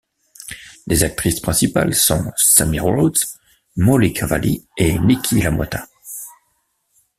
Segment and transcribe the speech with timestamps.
[0.87, 3.19] Les actrices principales sont Sammie Rhodes,
[3.75, 5.87] Molly Cavalli et Nikki LaMotta.